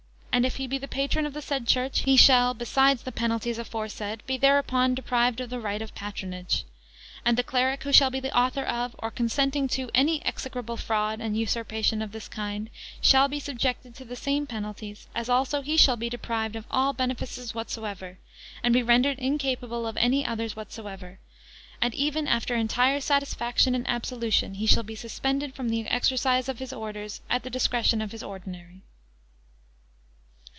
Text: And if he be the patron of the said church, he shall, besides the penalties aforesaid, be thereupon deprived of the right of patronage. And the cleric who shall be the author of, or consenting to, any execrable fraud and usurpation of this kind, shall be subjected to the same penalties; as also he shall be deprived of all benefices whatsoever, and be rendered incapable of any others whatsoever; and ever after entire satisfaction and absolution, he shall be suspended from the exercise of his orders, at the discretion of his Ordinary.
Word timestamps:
And 0.33 0.45
if 0.45 0.55
he 0.55 0.65
be 0.65 0.77
the 0.77 0.87
patron 0.87 1.25
of 1.25 1.33
the 1.33 1.41
said 1.41 1.67
church, 1.67 1.99
he 1.99 2.15
shall, 2.15 2.53
besides 2.53 3.03
the 3.03 3.11
penalties 3.11 3.57
aforesaid, 3.59 4.23
be 4.25 4.37
thereupon 4.37 4.95
deprived 4.95 5.41
of 5.41 5.49
the 5.49 5.59
right 5.59 5.81
of 5.81 5.93
patronage. 5.93 6.63
And 7.25 7.37
the 7.37 7.43
cleric 7.43 7.83
who 7.83 7.91
shall 7.91 8.09
be 8.09 8.21
the 8.21 8.35
author 8.35 8.63
of, 8.63 8.95
or 8.99 9.11
consenting 9.11 9.67
to, 9.67 9.89
any 9.93 10.25
execrable 10.25 10.77
fraud 10.77 11.19
and 11.19 11.35
usurpation 11.37 12.01
of 12.01 12.13
this 12.13 12.29
kind, 12.29 12.69
shall 13.01 13.27
be 13.27 13.41
subjected 13.41 13.93
to 13.95 14.05
the 14.05 14.15
same 14.15 14.47
penalties; 14.47 15.07
as 15.13 15.27
also 15.27 15.61
he 15.61 15.75
shall 15.75 15.97
be 15.97 16.09
deprived 16.09 16.55
of 16.55 16.65
all 16.71 16.93
benefices 16.93 17.53
whatsoever, 17.53 18.17
and 18.63 18.73
be 18.73 18.81
rendered 18.81 19.19
incapable 19.19 19.85
of 19.85 19.97
any 19.97 20.25
others 20.25 20.55
whatsoever; 20.55 21.19
and 21.81 21.93
ever 21.97 22.25
after 22.25 22.55
entire 22.55 23.01
satisfaction 23.01 23.75
and 23.75 23.85
absolution, 23.89 24.53
he 24.55 24.65
shall 24.65 24.81
be 24.83 24.95
suspended 24.95 25.53
from 25.53 25.67
the 25.67 25.85
exercise 25.87 26.47
of 26.47 26.59
his 26.59 26.71
orders, 26.71 27.19
at 27.29 27.43
the 27.43 27.49
discretion 27.49 28.01
of 28.01 28.13
his 28.13 28.23
Ordinary. 28.23 28.81